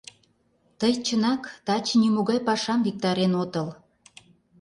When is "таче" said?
1.65-1.95